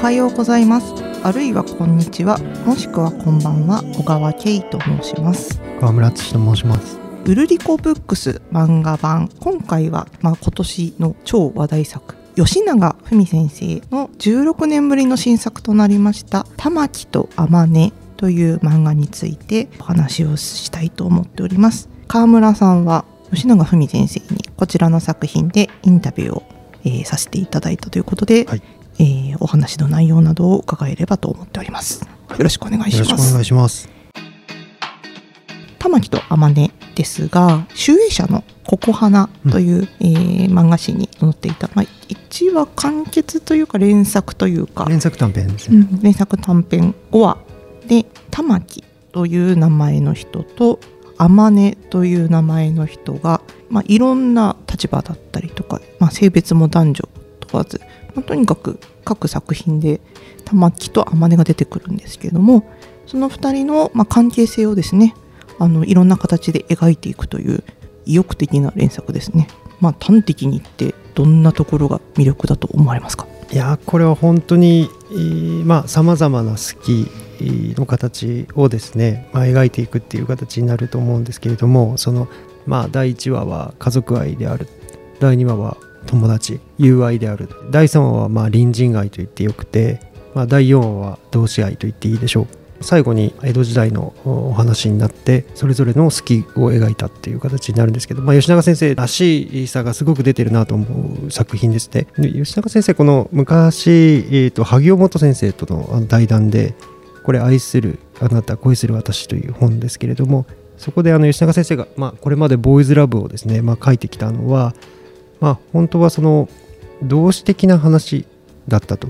[0.00, 0.94] はようございます。
[1.24, 2.38] あるいはこんにちは。
[2.64, 5.60] もしくはこんばんは小川圭と申します。
[5.80, 7.00] 川村敦と申します。
[7.24, 9.28] ウルリコブックス漫画版。
[9.40, 12.14] 今回は、まあ、今年の超話題作。
[12.36, 21.88] 吉永文先生の16年ぶりの新作となりました「玉木と天音」という漫画についてお話をしたいと思っております。
[22.06, 26.44] 川村さんは吉永文先生にこちらの作品でインタビューを、
[26.84, 28.62] えー、させていただいたということで、はい
[28.98, 32.02] えー、お話の内容などを伺えればと思っております。
[32.02, 33.10] よろしくお願いします。
[33.10, 33.88] よろしくお願いします。
[35.78, 47.38] 玉木と天音ですが、集英社のココハナという、うん、えー、漫画誌に載っていた、まあ、1話完結というか連作というか連作短編ですね、うん、連作短編5話
[47.86, 50.80] で玉木という名前の人と
[51.16, 53.40] 天音という名前の人が、
[53.70, 57.08] まあ、いろんな立場だったりとか、まあ、性別も男女
[57.40, 57.80] 問わず
[58.18, 60.00] まあ、とにかく各作品で
[60.44, 62.68] 玉木と天音が出てくるんですけれども
[63.06, 65.14] その2人の、まあ、関係性をですね
[65.60, 67.62] あのいろんな形で描いていくという
[68.06, 69.48] 意欲的な連作ですね。
[69.80, 73.26] まあ、端的に言ってどんなところが魅力だと思われますか？
[73.52, 74.90] いやこれは本当に
[75.86, 77.08] さまざ、まな好き
[77.78, 82.28] の形をですね、まあ、描いていくっていう形になると思うんですけれどもその、
[82.66, 84.66] まあ、第1話は家族愛である
[85.20, 90.00] 第2話は友達友愛である第3話はまあ隣人愛と言ってよくて、
[90.34, 92.58] まあ、第4話は同志愛と言っていいでしょう。
[92.80, 100.86] 最後に江戸時代のお話になってそれぞれの好きを描いたっていう形になるんですけど、まあ、吉永先生らしいさがすごく出てるなと思
[101.26, 102.06] う作品ですね。
[102.16, 106.74] 吉永先生この昔、えーと、萩尾元先生との対談で
[107.24, 110.46] これ「愛するあなた恋する私」という本ですけれども
[110.76, 114.74] そこであの吉永先生が、まあ、これまでボーイズラブをですね、まあ、書いてきたのは
[115.40, 116.48] まあ本当はその
[117.02, 118.26] 同志的な話
[118.66, 119.08] だったと。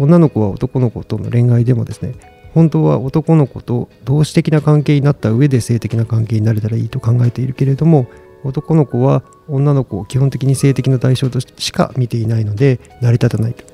[0.00, 2.14] 女の子は男の子との恋愛でもですね
[2.54, 8.06] 本当は男の子と同志的な関係になった上で性的な関係になれたらいいと考えているけれども
[8.42, 13.64] 男の子は女の子を基本的に性的な対象としてしか見ていないので成り立たないと。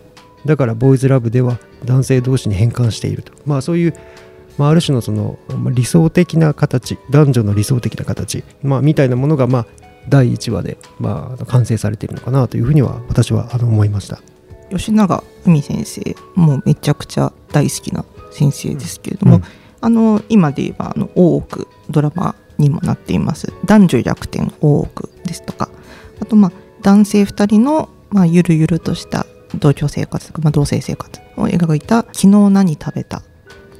[0.44, 3.32] だからボーイズラブでは男性同士に変換していると。
[3.46, 3.94] まあそういう、
[4.58, 5.38] まあ、ある種のその
[5.70, 9.66] 理想的な形男女の理想的な形、まあ、みたいなものがまあ
[10.08, 14.20] 第1話で、まあ、完成されているのかなというふうには私はあの思いました。
[14.70, 19.42] 吉永海先生もめちゃくちゃ大好きな先生ですけれども、うん、
[19.80, 23.52] あの今で言えばあの大奥ドラマにもなっています。
[23.64, 25.68] 男女逆転大奥ですとか
[26.20, 26.52] あとまあ
[26.82, 29.26] 男性2人の、まあ、ゆるゆるとした
[29.58, 33.22] 同居生活とか、まあ、同性生活を描いた「昨日何食べた」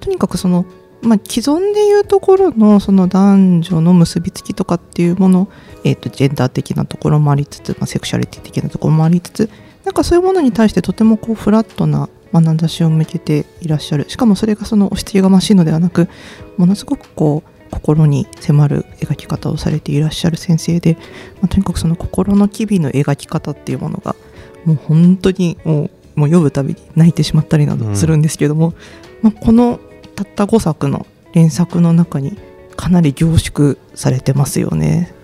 [0.00, 0.64] とにかくその
[1.06, 5.48] まあ、既存でいうところのその男女の結びつきとかっていうもの、
[5.84, 9.50] えー、とジェンダー的なところもありつつ、まあ、セクシャリティ的なところもありつつ
[9.84, 14.04] なんかそういうものに対してとてもこうフラットな眼差しを向けていらっしゃる。
[14.10, 16.08] しかもそれがその押し付けがましいのではなく
[16.56, 20.94] ものすごくこう心に迫る描き方をされていらっしゃる先生で、
[21.40, 24.16] まあ、とにかくその心の機微の描き方っていうものが
[24.64, 28.74] もう本当にもうもう読むたびに泣いてしまったりなどするんですけども、うん、
[29.22, 29.78] まあ、この
[30.16, 32.36] たった5作の連作の中に
[32.76, 35.14] かなり凝縮されてますよね。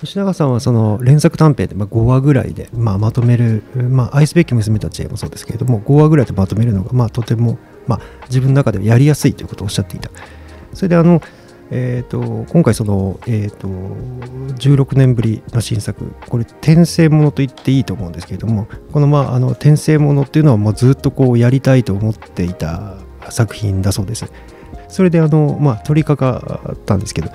[0.00, 10.10] 吉永さんはその連作短編で5話ぐらいでままとめる、まあ、愛すべき娘たちもそうですけれども5話ぐらいでまとめるのがまあとても、まあ、自分の中でやりやすいということをおっしゃっていた。
[10.74, 11.22] それであの
[11.70, 22.94] えーと、今回その、えーと、16年ぶりの新作これ転生ものと言っていいと思うんですけれどもこの,、まあ、あの転生ものっていうのはもうずっとこうやりたいと思っていた
[23.30, 24.30] 作品だそうです。
[24.88, 27.30] それであの、まあ、取り掛かったんですけど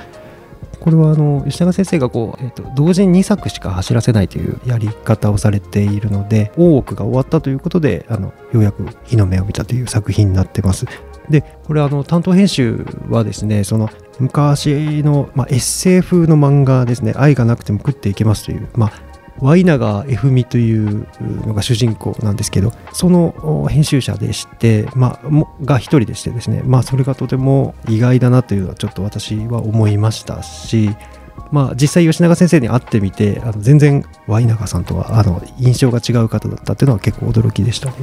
[0.79, 10.87] これはあの吉永先生がこう、えーと、同時に2作しか走らせないというやり方をされているので大奥が終わったということであのようやく日の目を見たという作品になってます。
[11.29, 18.91] でこれあの担当編集はですねその昔の、まあ、エッセイ風の漫画ですね愛がなくても食っていけますという、まあ、
[19.41, 21.07] ワ永 F 美という
[21.47, 25.29] のが主人公なんですけどその編集者でして、まあ、
[25.63, 30.91] が一人でしてですね、まあ、それがとても意外だなというのはちょっと私は思いましたし、
[31.51, 37.95] まあ、実際吉永先生に会ってみてあの全然ワ永さんとはあの印象が違う方だったっていうのは結構驚きでしたね。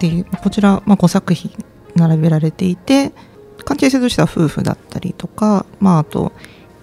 [0.00, 1.52] でこちら、まあ、5作品
[1.96, 3.12] 並べられていて
[3.64, 6.32] 関係性としては夫婦だったりとか、まあ、あと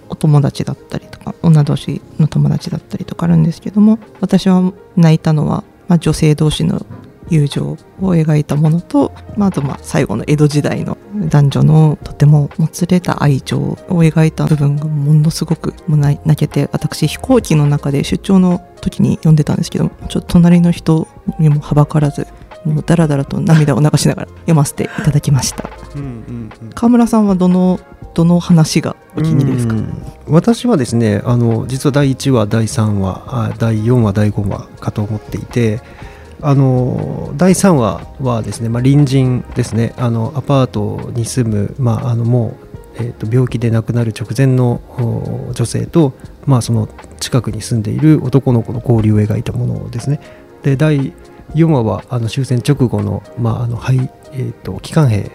[0.10, 6.86] お友達だったりとか女同士の友達だったりとかあるんですけども私は泣いたのは、まあ、女性同士の
[7.30, 21.08] 友情を描いたものと、まあ、とまあ最後の江戸時代の男女のとてももつれた愛情を描いた部分がものすごく泣けて私飛行機の中で出張の時に読んでたんですけどちょっと隣の人
[21.40, 22.28] にもはばからず
[22.66, 25.70] もうだらだらと涙を流しながら読ませていただきました。
[25.96, 26.70] うんうんうん。
[26.74, 27.80] 川村さんはどの
[28.14, 29.76] どの話がお気に入りですか？
[29.76, 29.94] うん。
[30.28, 35.82] 私はですねあの実は第1話第3話あ第4話第5話かと思っていて
[36.42, 39.94] あの第3話はですね、まあ、隣人ですね。
[39.98, 42.56] あのアパートに住む、まあ、あのも
[42.98, 46.14] う、えー、と病気で亡くなる直前のお女性と、
[46.46, 46.90] まあ、その
[47.20, 50.20] 近くに住んでいる男の子の交流を描いたものですね。
[50.64, 51.14] で第
[51.56, 55.32] 4話はあの終戦直後の,、まああのはいえー、と機関兵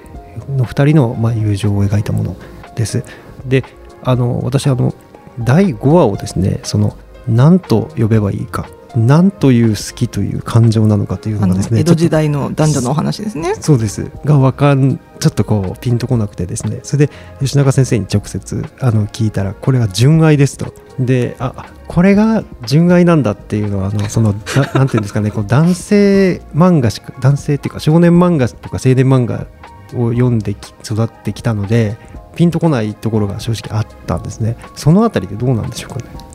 [0.48, 2.36] の2人の、まあ、友情を描いたもの
[2.76, 3.04] です。
[3.46, 3.64] で
[4.02, 4.94] あの私あの
[5.38, 6.96] 第5話をですねその
[7.26, 13.54] 何と呼べばいいか何という好きという感情なのかというあののがですね江戸時代の男女のお話ですね。
[13.54, 14.10] そうです。
[14.24, 16.80] がわかんちょっとこうピンとこなくてですね。
[16.82, 20.74] それで吉永先生に直接あの聞いたらこれが純愛ですと
[21.06, 29.46] であこれが純愛なんだっていうのはあのそのだなんていうんですかねこう男性漫画しか男性っていうか少年漫画とか青年漫画
[29.94, 31.96] を読んでき育ってきたので
[32.36, 34.56] ピンとこないところが正直あったんですね。
[34.76, 36.30] そのあたりでどうなんでしょうかね。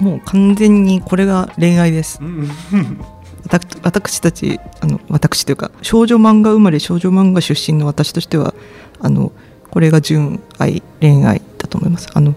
[0.00, 2.20] もう完全にこれが恋愛です。
[3.44, 8.54] 私私たちあの私というか少女漫画生まれ少女漫画出身の私としては
[9.00, 9.32] あの
[9.70, 12.08] これが純愛恋愛だと思います。
[12.12, 12.34] あの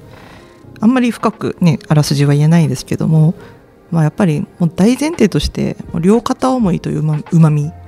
[0.81, 3.33] あんまり深くねあらすじは言えないですけども
[3.91, 7.71] まあやっぱりもう大前提として両片思いといううまうまみ。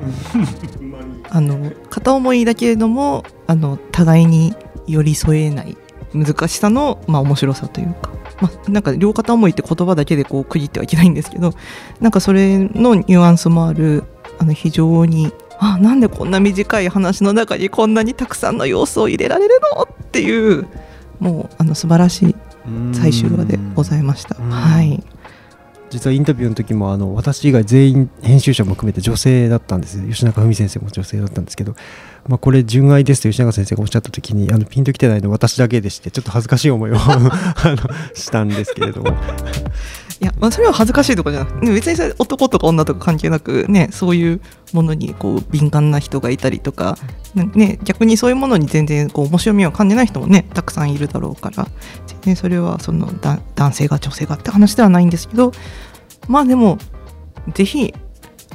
[1.33, 4.53] あの片思いだけれどもあの互いに
[4.85, 5.77] 寄り添えない
[6.13, 8.11] 難しさの、まあ、面白さというか、
[8.41, 11.53] まあ、なんか両片思いって言葉だけでこう区切ってはいけないんですけど
[12.01, 14.03] なんかそれのニュアンスもある
[14.39, 20.67] あの非常にあなんでこんな短い話の中にこんなにたくさんの要素を入れられるのっていう
[21.19, 22.35] もうあの素晴らしい
[22.93, 24.37] 最終話でございました。
[24.37, 24.49] うん。
[24.49, 25.03] はい。
[25.91, 31.75] 実はインタビューの時もあの私以外全員編集者も含めて女性だったんです吉中文先生も女性だったんですけど、
[32.27, 37.31] まあ、これ純愛ですと吉永先生がおっしゃった時にあのピンときてないの私だけでしてちょっと恥ずかしい思いをあの
[38.13, 39.11] したんですけれども
[40.21, 44.41] いや、まあ、それは恥ずかしいとかじゃなくて別にそれ男とか女とか関係なくねそういう
[44.71, 46.95] ものにこう敏感な人がいたりとか、
[47.33, 51.67] ね、逆にそういうものに全然こう面白みを感じない人もねたくさんいるだろうから。
[52.05, 55.53] 全然それはそのだ男性が女性がって話ではないんですけど
[56.27, 56.77] まあでも
[57.55, 57.95] ぜひ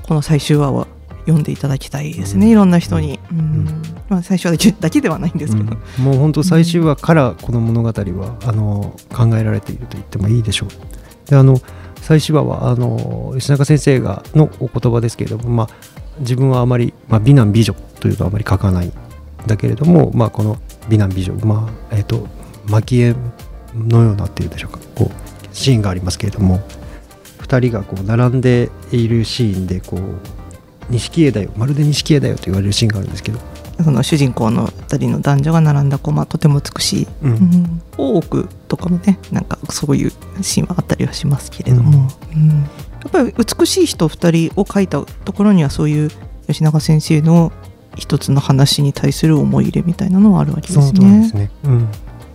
[0.06, 0.86] この最終話は
[1.26, 2.52] 読んでいただきたいですね、うん。
[2.52, 3.38] いろんな人に、うん。
[3.38, 3.82] ん。
[4.08, 6.04] まあ、最初はだけ だけではないんですけど、うん。
[6.04, 10.68] もう本当最終話からこの物語はあの考えられていると言ってもいいでしょう。
[11.26, 11.60] であの
[12.00, 15.68] 最終話はあの吉永先生がのお言葉ですけれども、まあ、
[16.20, 18.92] 自分はあまり、まあ、美男美女というのはあまり書かないん
[19.46, 20.56] だけれども、まあ、この
[20.88, 22.28] 美男美女、まあえー、と
[22.66, 23.14] 蒔絵
[23.74, 24.78] のようなっていうでしょうか。
[24.94, 26.60] こうシーンがありますけれども
[27.38, 30.00] 2人がこう並んでいるシーンでこう
[30.90, 33.38] 錦絵だよまるで錦絵だよと言われるシーンがあるんですけど、
[33.82, 37.30] その主人公の2人の男女が並んだコマとても美しいうん。
[37.30, 40.12] うん大奥とかもねなんかそういう
[40.42, 42.48] シーンはあったりはしますけれども、うん。
[42.48, 42.66] や
[43.08, 46.10] っぱり美しい人2人を描いたところにはそういう
[46.46, 47.52] 吉永先生の
[47.96, 51.28] 一つの話に対する思い入れみたいなのはあるわけですね。
[51.28, 51.34] す。
[51.34, 51.50] ね。
[51.64, 51.88] うん、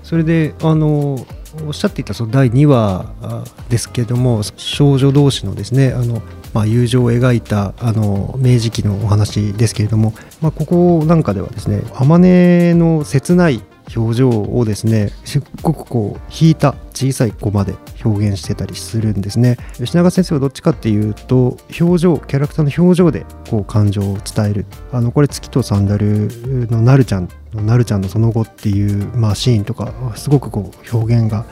[0.03, 1.25] それであの
[1.67, 6.21] おっしゃっていたその第2話あですけども少女同士のですねあの、
[6.53, 13.61] まあ、友情を描いたあの明治期のお話ですけれども、まあ、ここなんかではですね天音の切ない
[13.95, 19.57] 表情をですねすっごくこう引いた小さい子まで表現してたりするんですね。
[19.77, 24.65] 吉永先生はどっちかっていうと表情キャラクターの表情でこう感情を伝える。
[24.91, 26.29] あのこれ月とサンダル
[26.69, 31.45] のなるちゃんのなるちゃんのその後っていう、まあ、シーンとかすごくこう表現が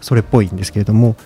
[0.00, 1.16] それっぽいんですけれども、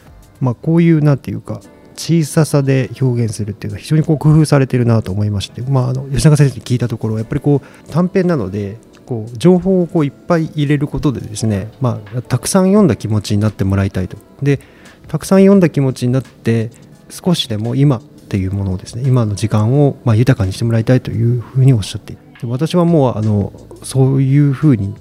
[0.40, 1.60] まあ、こういうなんていうか
[1.98, 14.16] 小ささで表現するっていうのは非常にこう工夫されてるなと思いまして、まあ、あの吉永先生に聞いたところやっぱりこう短編なのでこう情報をこういっぱい入れることでですね、まあ、たくさん読んだ気持ちになってもらいたいと。
[14.42, 14.60] で
[15.08, 16.70] たくさん読んだ気持ちになって
[17.10, 23.52] 少しでも今っていうものをですね今の時間をま豊かにしてもらいたいというふうにおっしゃっていて私はもうあの
[23.82, 24.94] そういうふうに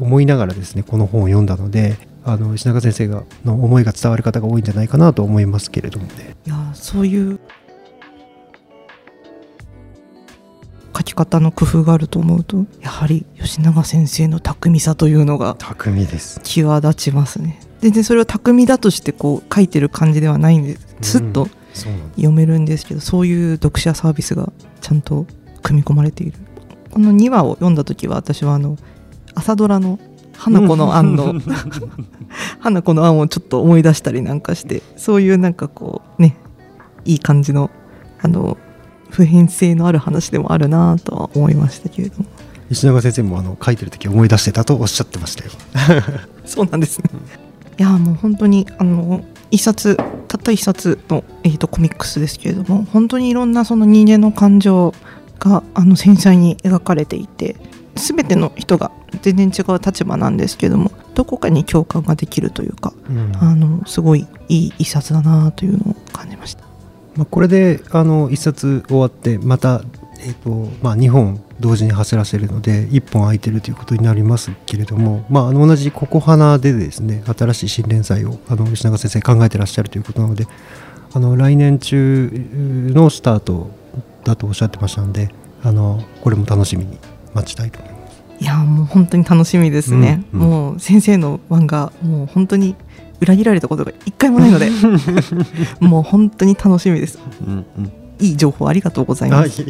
[0.00, 1.96] 思いながらですねこの本を読んだので
[2.32, 6.36] あの石中先生がの思いが伝わる方が多いんじゃないかなと思いますけれどもね。
[6.46, 7.40] いやそういう
[10.96, 16.40] 書き方の工夫があると思うとやはり吉永先生の巧みさというのが巧みです。
[16.42, 25.26] 際立ちますね全然それを巧みだとしてこう書いてる感じではないんですうなんです読めるんですけど、そういう読者サービスがちゃんと
[25.62, 26.38] 組み込まれている
[26.90, 28.76] この2話を読んだ時は私はあの
[29.34, 30.00] 朝ドラの
[30.38, 31.34] 花子の案の。
[32.60, 36.36] 花子の案をちょっと思い出したりなんかしてそういうなんかこうね
[37.04, 37.70] いい感じの
[38.20, 38.56] あの
[39.10, 42.24] 普遍性のある話でもあるなとは思いましたけれども。
[42.70, 45.50] 石永先生もあの書いてる時思い出してたとおっしゃってましたよ。
[46.44, 47.04] そうなんですね。
[47.78, 49.96] いやもう本当にあの一冊
[50.28, 54.92] たった一冊の、えーと、コミックスですけれども本当にいろんなその人間の感情
[55.38, 57.56] があの繊細に描かれていて
[57.98, 58.90] 全ての人が
[59.22, 66.64] 全然違う立場なんですけどもどこかに共感ができるというか、うん、あのすごいいい一冊だなというのを感じました。
[67.16, 69.82] まあ、これであの一冊終わってまた、
[70.20, 80.46] えーとまあ、2本同時に走らせるので1本空いてるということになりますけれども、まあ、あの同じ「ここ花」でですね新しい新連載をあの吉永先生考えてらっしゃるということなので
[81.12, 82.30] あの来年中
[82.94, 83.70] のスタート
[84.22, 85.30] だとおっしゃってましたので
[85.64, 86.98] あのこれも楽しみに
[87.34, 88.22] 待ちたいと思います。
[88.40, 92.76] いやもう本当に楽しみですね、うんうん、もう先生の漫画もう本当に
[93.20, 94.70] 裏切られたことが一回もないので
[95.80, 99.64] もう本当に楽しみです、うんうん、いい情報ありがとうございます。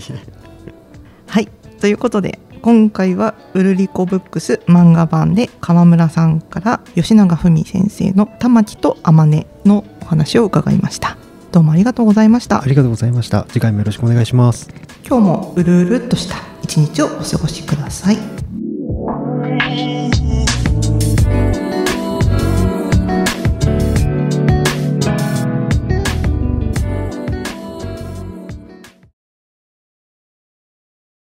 [1.26, 1.48] はい。
[1.80, 11.16] ということで今回はウルリコブックス漫画版で川村さんから吉永文先生の玉木と天音のお話を伺いました。
[11.52, 12.62] どうもありがとうございました。
[12.62, 13.44] ありがとうございました。
[13.48, 14.68] 次回もよろしくお願いします。
[15.06, 18.37] 今日もうるうるっとした一日をお過ごしください。